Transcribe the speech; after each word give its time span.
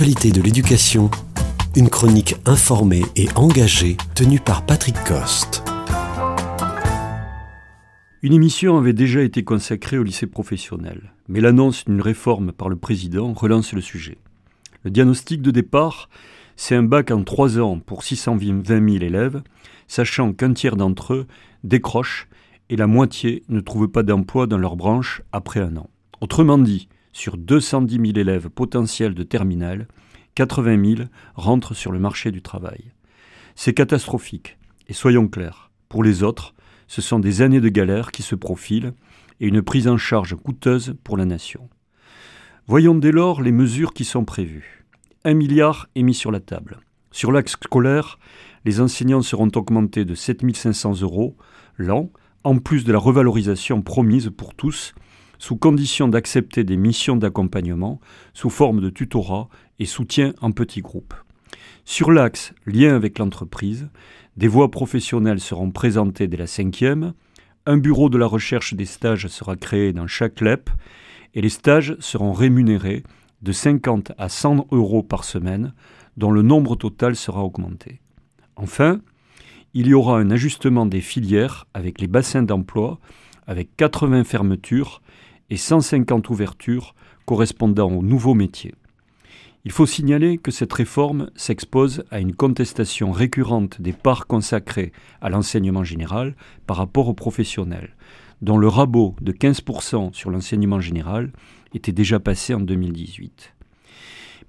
de 0.00 0.40
l'éducation, 0.40 1.10
une 1.74 1.90
chronique 1.90 2.36
informée 2.46 3.02
et 3.16 3.26
engagée 3.34 3.96
tenue 4.14 4.38
par 4.38 4.64
Patrick 4.64 4.94
Coste. 5.02 5.64
Une 8.22 8.32
émission 8.32 8.78
avait 8.78 8.92
déjà 8.92 9.22
été 9.22 9.42
consacrée 9.42 9.98
au 9.98 10.04
lycée 10.04 10.28
professionnel, 10.28 11.14
mais 11.26 11.40
l'annonce 11.40 11.84
d'une 11.84 12.00
réforme 12.00 12.52
par 12.52 12.68
le 12.68 12.76
président 12.76 13.32
relance 13.32 13.72
le 13.72 13.80
sujet. 13.80 14.18
Le 14.84 14.92
diagnostic 14.92 15.42
de 15.42 15.50
départ, 15.50 16.08
c'est 16.54 16.76
un 16.76 16.84
bac 16.84 17.10
en 17.10 17.24
trois 17.24 17.58
ans 17.58 17.80
pour 17.80 18.04
620 18.04 18.64
000 18.66 19.02
élèves, 19.02 19.42
sachant 19.88 20.32
qu'un 20.32 20.52
tiers 20.52 20.76
d'entre 20.76 21.14
eux 21.14 21.26
décrochent 21.64 22.28
et 22.70 22.76
la 22.76 22.86
moitié 22.86 23.42
ne 23.48 23.58
trouvent 23.58 23.88
pas 23.88 24.04
d'emploi 24.04 24.46
dans 24.46 24.58
leur 24.58 24.76
branche 24.76 25.22
après 25.32 25.58
un 25.58 25.76
an. 25.76 25.90
Autrement 26.20 26.58
dit, 26.58 26.88
sur 27.12 27.36
210 27.36 27.96
000 27.96 28.18
élèves 28.18 28.48
potentiels 28.48 29.14
de 29.14 29.22
terminale, 29.22 29.88
80 30.34 30.96
000 30.96 31.08
rentrent 31.34 31.74
sur 31.74 31.92
le 31.92 31.98
marché 31.98 32.30
du 32.30 32.42
travail. 32.42 32.92
C'est 33.54 33.74
catastrophique. 33.74 34.56
Et 34.86 34.92
soyons 34.92 35.28
clairs, 35.28 35.70
pour 35.88 36.02
les 36.02 36.22
autres, 36.22 36.54
ce 36.86 37.02
sont 37.02 37.18
des 37.18 37.42
années 37.42 37.60
de 37.60 37.68
galère 37.68 38.12
qui 38.12 38.22
se 38.22 38.34
profilent 38.34 38.94
et 39.40 39.46
une 39.46 39.62
prise 39.62 39.88
en 39.88 39.98
charge 39.98 40.34
coûteuse 40.36 40.94
pour 41.04 41.16
la 41.16 41.24
nation. 41.24 41.68
Voyons 42.66 42.94
dès 42.94 43.12
lors 43.12 43.42
les 43.42 43.52
mesures 43.52 43.92
qui 43.92 44.04
sont 44.04 44.24
prévues. 44.24 44.84
Un 45.24 45.34
milliard 45.34 45.88
est 45.94 46.02
mis 46.02 46.14
sur 46.14 46.30
la 46.30 46.40
table. 46.40 46.78
Sur 47.10 47.32
l'axe 47.32 47.52
scolaire, 47.52 48.18
les 48.64 48.80
enseignants 48.80 49.22
seront 49.22 49.50
augmentés 49.54 50.04
de 50.04 50.14
7 50.14 50.54
500 50.54 51.00
euros 51.00 51.36
l'an, 51.76 52.10
en 52.44 52.58
plus 52.58 52.84
de 52.84 52.92
la 52.92 52.98
revalorisation 52.98 53.82
promise 53.82 54.30
pour 54.36 54.54
tous 54.54 54.94
sous 55.38 55.56
condition 55.56 56.08
d'accepter 56.08 56.64
des 56.64 56.76
missions 56.76 57.16
d'accompagnement 57.16 58.00
sous 58.34 58.50
forme 58.50 58.80
de 58.80 58.90
tutorat 58.90 59.48
et 59.78 59.86
soutien 59.86 60.34
en 60.40 60.52
petits 60.52 60.80
groupes. 60.80 61.14
Sur 61.84 62.12
l'axe 62.12 62.52
lien 62.66 62.94
avec 62.94 63.18
l'entreprise, 63.18 63.88
des 64.36 64.48
voies 64.48 64.70
professionnelles 64.70 65.40
seront 65.40 65.70
présentées 65.70 66.28
dès 66.28 66.36
la 66.36 66.46
cinquième, 66.46 67.14
un 67.66 67.76
bureau 67.76 68.08
de 68.08 68.18
la 68.18 68.26
recherche 68.26 68.74
des 68.74 68.86
stages 68.86 69.26
sera 69.26 69.56
créé 69.56 69.92
dans 69.92 70.06
chaque 70.06 70.40
LEP 70.40 70.70
et 71.34 71.40
les 71.40 71.48
stages 71.48 71.96
seront 72.00 72.32
rémunérés 72.32 73.02
de 73.42 73.52
50 73.52 74.12
à 74.18 74.28
100 74.28 74.68
euros 74.70 75.02
par 75.02 75.24
semaine, 75.24 75.74
dont 76.16 76.30
le 76.30 76.42
nombre 76.42 76.76
total 76.76 77.14
sera 77.14 77.44
augmenté. 77.44 78.00
Enfin, 78.56 79.00
il 79.74 79.86
y 79.86 79.94
aura 79.94 80.18
un 80.18 80.30
ajustement 80.30 80.86
des 80.86 81.00
filières 81.00 81.66
avec 81.74 82.00
les 82.00 82.08
bassins 82.08 82.42
d'emploi, 82.42 82.98
avec 83.48 83.74
80 83.76 84.22
fermetures 84.22 85.02
et 85.50 85.56
150 85.56 86.30
ouvertures 86.30 86.94
correspondant 87.24 87.90
aux 87.90 88.02
nouveaux 88.02 88.34
métiers. 88.34 88.74
Il 89.64 89.72
faut 89.72 89.86
signaler 89.86 90.38
que 90.38 90.50
cette 90.52 90.72
réforme 90.72 91.30
s'expose 91.34 92.04
à 92.10 92.20
une 92.20 92.34
contestation 92.34 93.10
récurrente 93.10 93.80
des 93.80 93.92
parts 93.92 94.26
consacrées 94.26 94.92
à 95.20 95.30
l'enseignement 95.30 95.82
général 95.82 96.36
par 96.66 96.76
rapport 96.76 97.08
aux 97.08 97.14
professionnels, 97.14 97.96
dont 98.40 98.56
le 98.56 98.68
rabot 98.68 99.16
de 99.20 99.32
15% 99.32 100.12
sur 100.12 100.30
l'enseignement 100.30 100.80
général 100.80 101.32
était 101.74 101.92
déjà 101.92 102.20
passé 102.20 102.54
en 102.54 102.60
2018. 102.60 103.54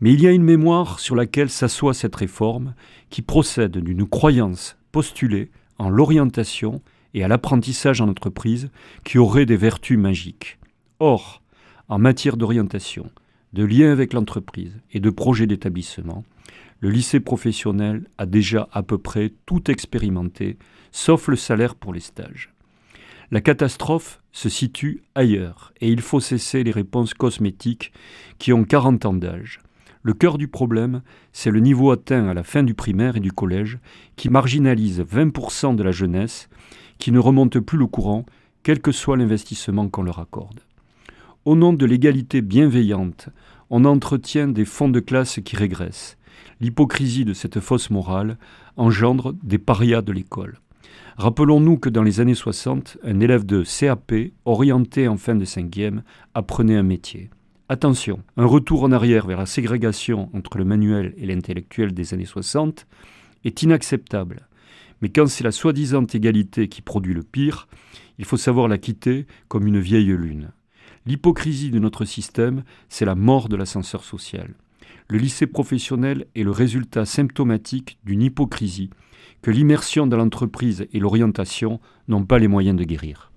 Mais 0.01 0.13
il 0.13 0.21
y 0.21 0.27
a 0.27 0.31
une 0.31 0.43
mémoire 0.43 0.99
sur 0.99 1.15
laquelle 1.15 1.49
s'assoit 1.49 1.93
cette 1.93 2.15
réforme 2.15 2.73
qui 3.09 3.21
procède 3.21 3.77
d'une 3.77 4.07
croyance 4.07 4.77
postulée 4.91 5.51
en 5.77 5.89
l'orientation 5.89 6.81
et 7.13 7.23
à 7.23 7.27
l'apprentissage 7.27 8.01
en 8.01 8.09
entreprise 8.09 8.69
qui 9.03 9.17
aurait 9.17 9.45
des 9.45 9.57
vertus 9.57 9.97
magiques. 9.97 10.59
Or, 10.99 11.41
en 11.87 11.97
matière 11.97 12.37
d'orientation, 12.37 13.09
de 13.53 13.63
lien 13.63 13.91
avec 13.91 14.13
l'entreprise 14.13 14.77
et 14.91 14.99
de 14.99 15.09
projet 15.09 15.47
d'établissement, 15.47 16.23
le 16.81 16.89
lycée 16.89 17.19
professionnel 17.19 18.07
a 18.17 18.25
déjà 18.25 18.69
à 18.71 18.83
peu 18.83 18.97
près 18.97 19.33
tout 19.45 19.69
expérimenté, 19.69 20.57
sauf 20.91 21.27
le 21.27 21.35
salaire 21.35 21.75
pour 21.75 21.93
les 21.93 21.99
stages. 21.99 22.53
La 23.31 23.41
catastrophe 23.41 24.21
se 24.31 24.49
situe 24.49 25.03
ailleurs 25.13 25.73
et 25.81 25.89
il 25.89 26.01
faut 26.01 26.19
cesser 26.19 26.63
les 26.63 26.71
réponses 26.71 27.13
cosmétiques 27.13 27.91
qui 28.39 28.53
ont 28.53 28.63
40 28.63 29.05
ans 29.05 29.13
d'âge. 29.13 29.59
Le 30.01 30.13
cœur 30.13 30.37
du 30.37 30.47
problème, 30.47 31.01
c'est 31.33 31.51
le 31.51 31.59
niveau 31.59 31.91
atteint 31.91 32.27
à 32.27 32.33
la 32.33 32.43
fin 32.43 32.63
du 32.63 32.73
primaire 32.73 33.17
et 33.17 33.19
du 33.19 33.33
collège 33.33 33.79
qui 34.15 34.29
marginalise 34.29 35.01
20% 35.01 35.75
de 35.75 35.83
la 35.83 35.91
jeunesse 35.91 36.49
qui 36.99 37.11
ne 37.11 37.19
remonte 37.19 37.59
plus 37.59 37.77
le 37.77 37.87
courant, 37.87 38.25
quel 38.63 38.81
que 38.81 38.91
soit 38.91 39.17
l'investissement 39.17 39.89
qu'on 39.89 40.03
leur 40.03 40.19
accorde. 40.19 40.61
Au 41.45 41.55
nom 41.55 41.73
de 41.73 41.85
l'égalité 41.85 42.41
bienveillante, 42.41 43.29
on 43.69 43.85
entretient 43.85 44.47
des 44.47 44.65
fonds 44.65 44.89
de 44.89 44.99
classe 44.99 45.39
qui 45.43 45.55
régressent. 45.55 46.17
L'hypocrisie 46.61 47.25
de 47.25 47.33
cette 47.33 47.59
fausse 47.59 47.89
morale 47.89 48.37
engendre 48.77 49.33
des 49.43 49.57
parias 49.57 50.01
de 50.01 50.11
l'école. 50.11 50.59
Rappelons-nous 51.17 51.77
que 51.77 51.89
dans 51.89 52.03
les 52.03 52.21
années 52.21 52.35
60, 52.35 52.97
un 53.03 53.19
élève 53.19 53.45
de 53.45 53.63
CAP, 53.63 54.13
orienté 54.45 55.07
en 55.09 55.17
fin 55.17 55.35
de 55.35 55.45
cinquième, 55.45 56.03
apprenait 56.33 56.77
un 56.77 56.83
métier. 56.83 57.29
Attention, 57.71 58.23
un 58.35 58.47
retour 58.47 58.81
en 58.81 58.91
arrière 58.91 59.27
vers 59.27 59.37
la 59.37 59.45
ségrégation 59.45 60.31
entre 60.33 60.57
le 60.57 60.65
manuel 60.65 61.13
et 61.17 61.27
l'intellectuel 61.27 61.93
des 61.93 62.15
années 62.15 62.25
60 62.25 62.87
est 63.45 63.61
inacceptable. 63.61 64.47
Mais 65.03 65.09
quand 65.09 65.27
c'est 65.27 65.43
la 65.43 65.51
soi-disant 65.51 66.07
égalité 66.07 66.67
qui 66.67 66.81
produit 66.81 67.13
le 67.13 67.21
pire, 67.21 67.67
il 68.17 68.25
faut 68.25 68.37
savoir 68.37 68.67
la 68.67 68.79
quitter 68.79 69.27
comme 69.49 69.67
une 69.67 69.79
vieille 69.79 70.17
lune. 70.17 70.49
L'hypocrisie 71.05 71.69
de 71.69 71.77
notre 71.77 72.05
système, 72.05 72.63
c'est 72.89 73.05
la 73.05 73.13
mort 73.13 73.49
de 73.49 73.55
l'ascenseur 73.55 74.03
social. 74.03 74.55
Le 75.07 75.19
lycée 75.19 75.45
professionnel 75.45 76.25
est 76.33 76.41
le 76.41 76.49
résultat 76.49 77.05
symptomatique 77.05 77.99
d'une 78.03 78.23
hypocrisie 78.23 78.89
que 79.43 79.51
l'immersion 79.51 80.07
dans 80.07 80.17
l'entreprise 80.17 80.87
et 80.91 80.99
l'orientation 80.99 81.79
n'ont 82.07 82.25
pas 82.25 82.39
les 82.39 82.47
moyens 82.47 82.79
de 82.79 82.83
guérir. 82.83 83.31